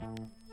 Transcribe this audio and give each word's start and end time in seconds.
Bye. 0.00 0.47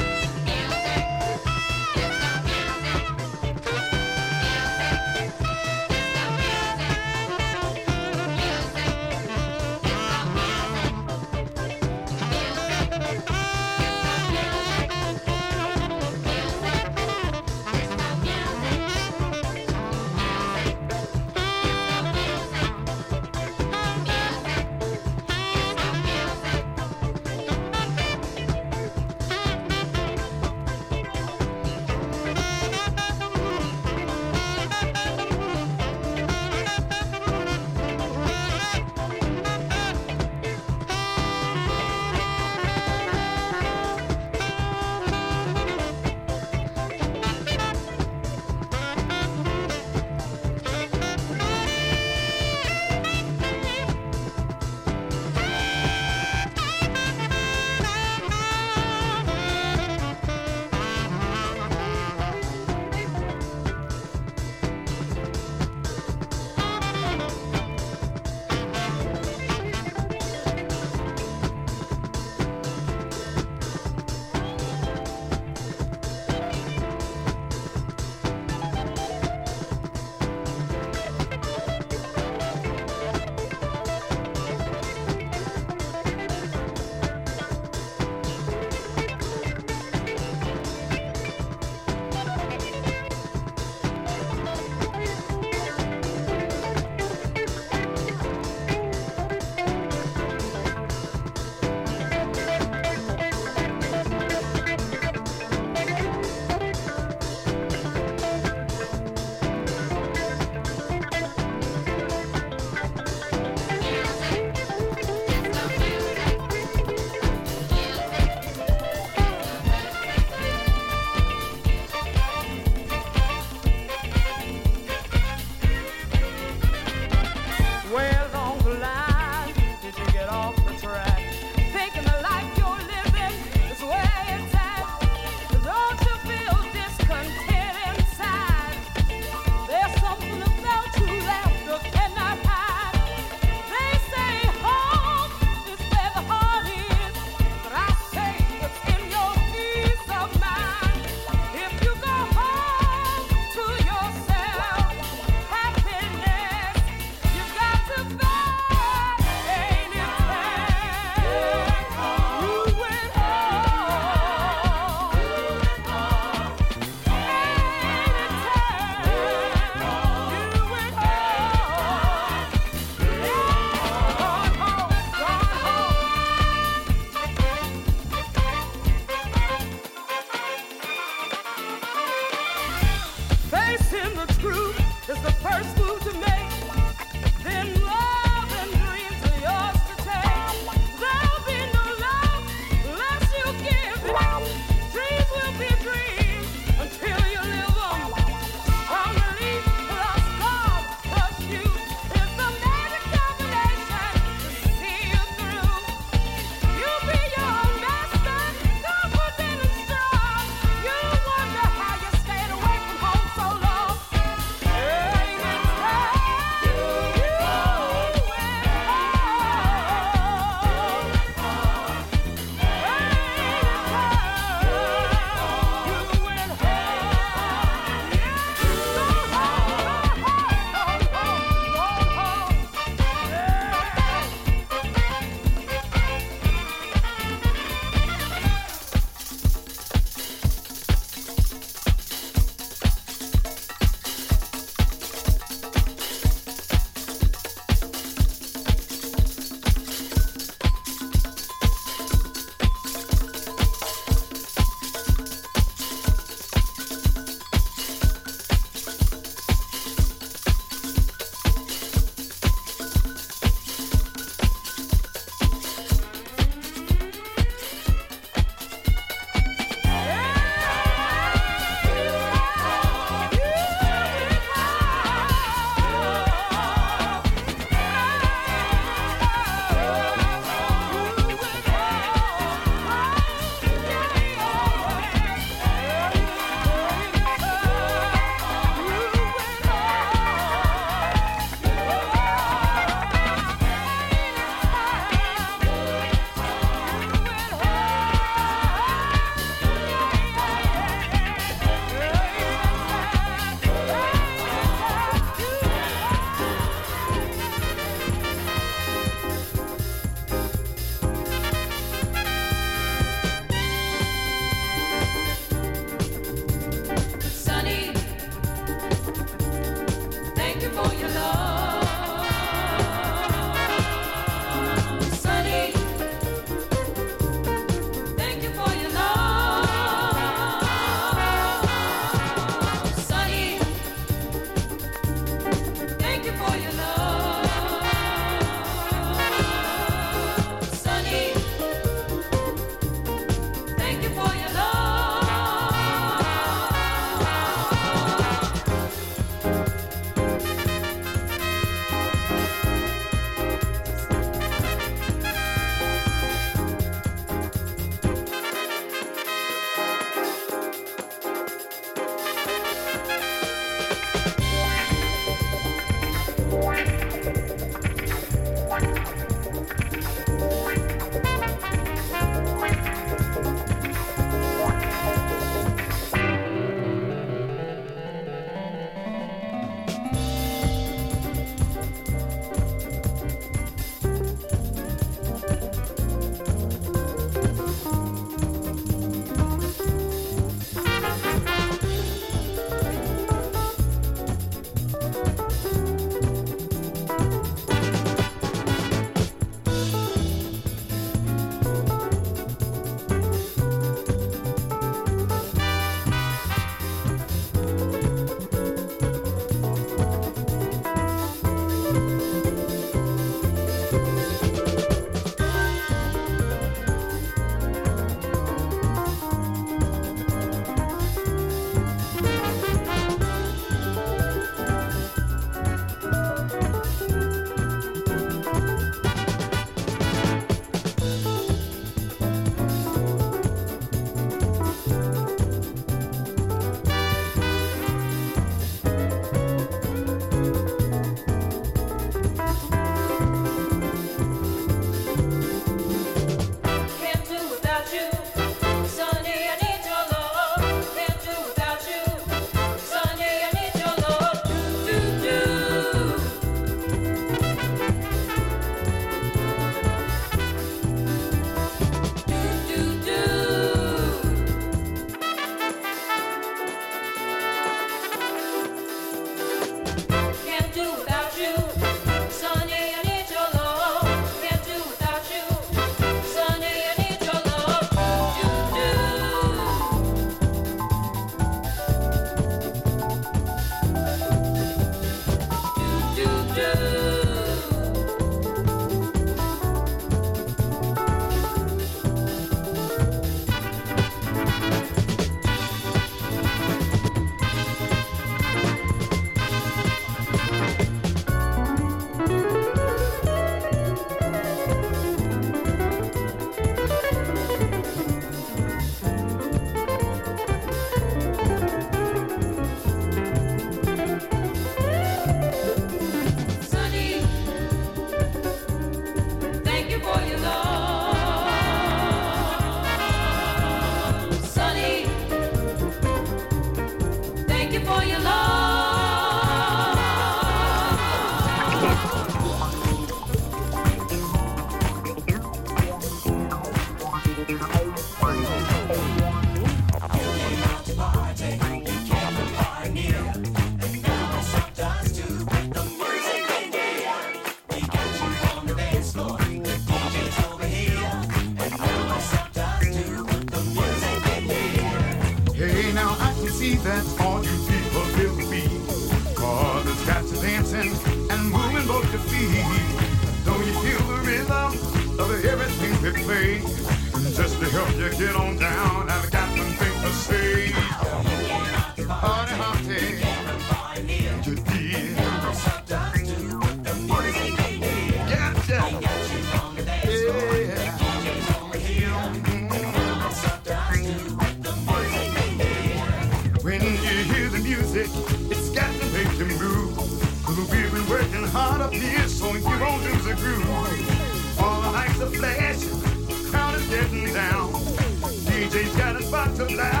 Got 599.61 599.69
his 599.69 600.00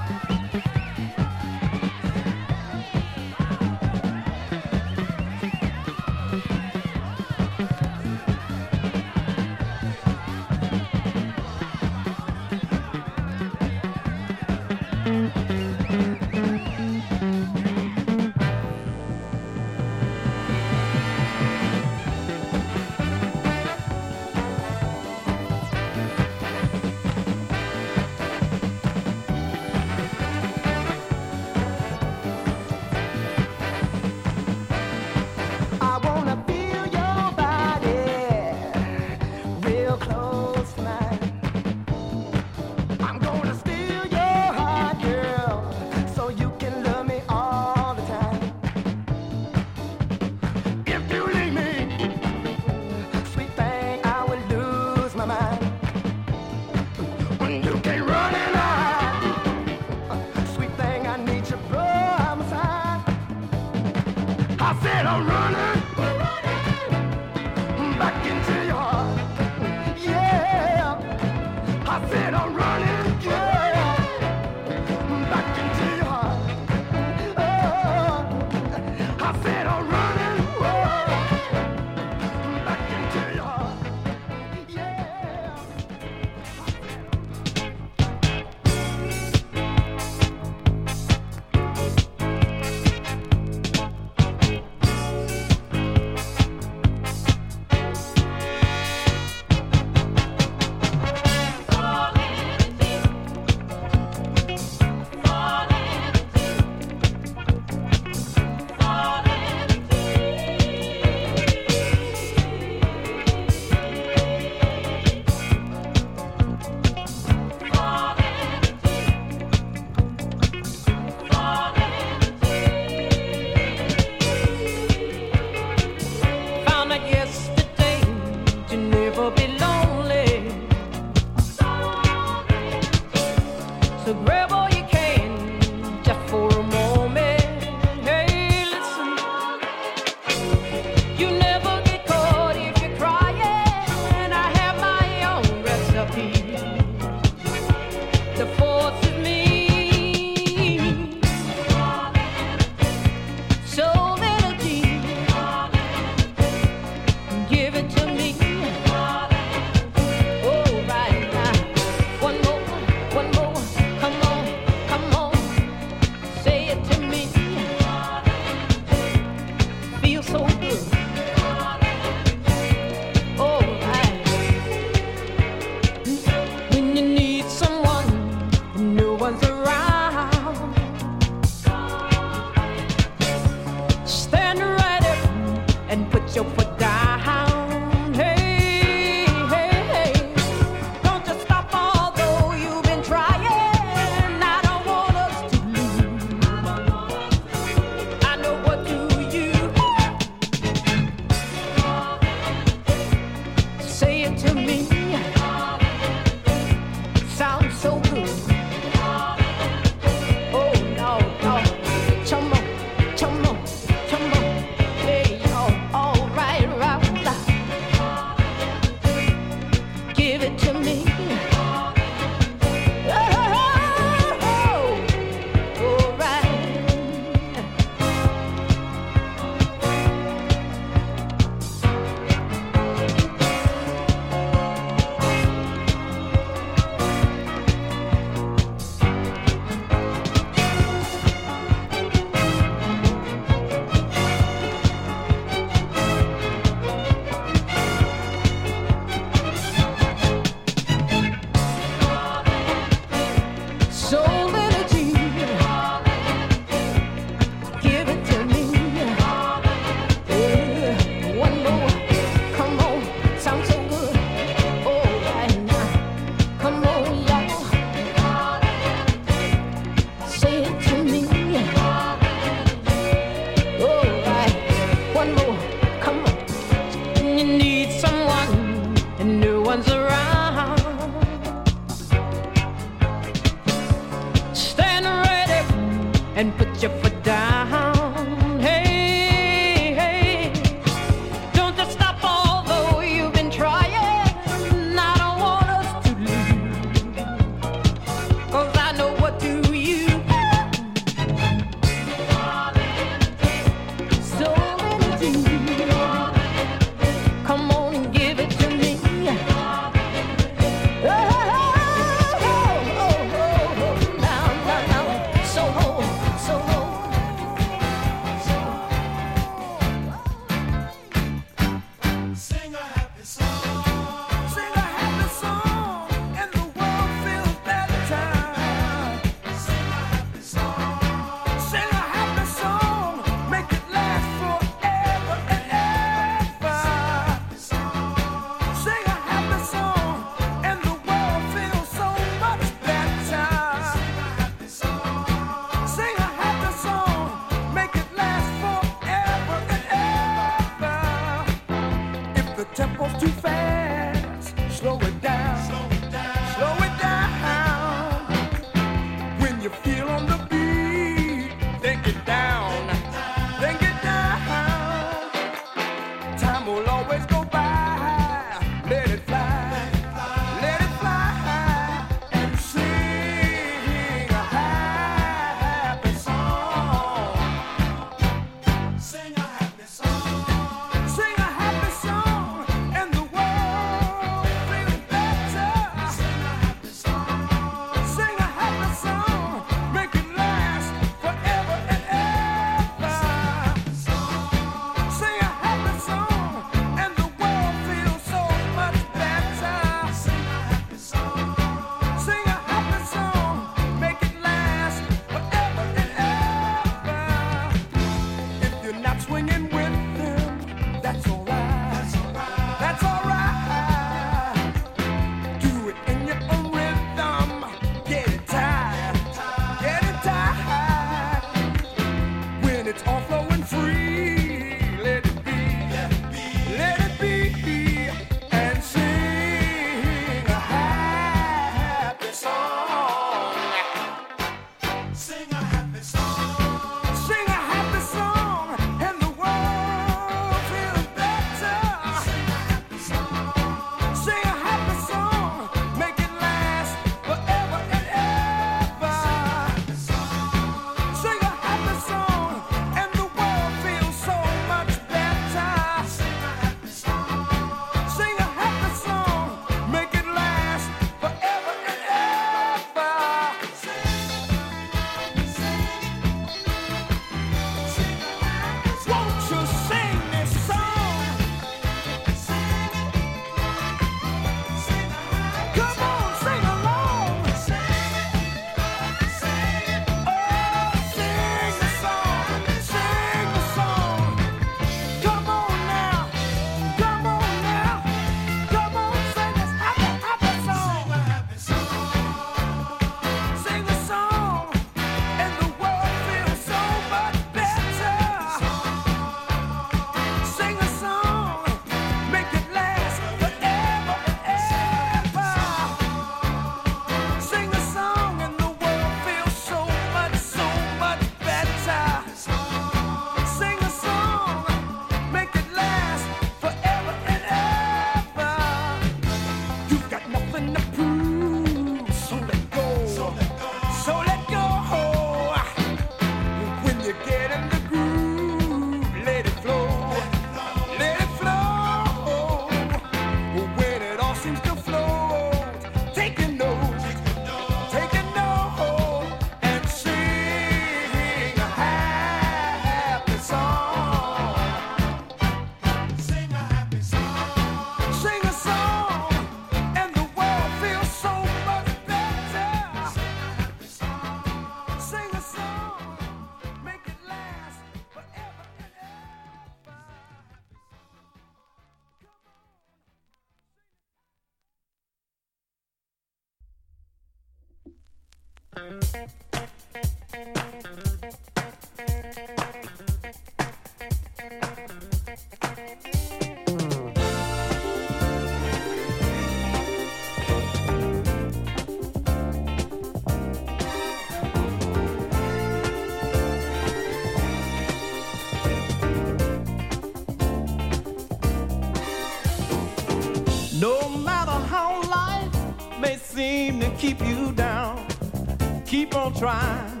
trying. 599.42 600.00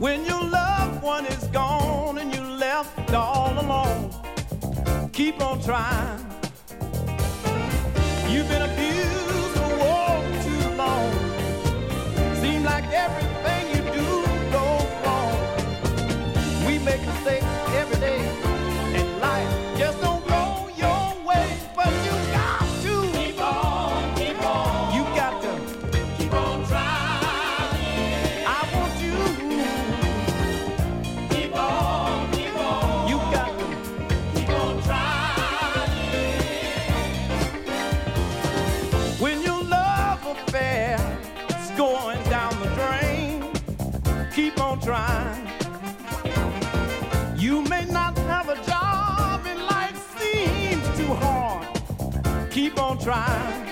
When 0.00 0.24
your 0.24 0.42
loved 0.42 1.02
one 1.02 1.26
is 1.26 1.44
gone 1.48 2.16
and 2.16 2.34
you 2.34 2.40
left 2.40 3.12
all 3.12 3.52
alone, 3.60 4.10
keep 5.12 5.38
on 5.42 5.60
trying. 5.60 6.11
try. 53.02 53.71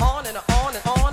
On 0.00 0.26
and 0.26 0.36
on 0.36 0.74
and 0.74 0.86
on 0.86 1.05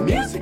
music. 0.00 0.39